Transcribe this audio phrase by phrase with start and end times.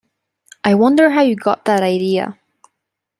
[0.63, 2.35] I wonder how you got that idea!